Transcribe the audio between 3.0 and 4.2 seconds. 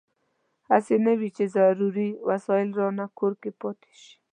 کور کې پاتې شي.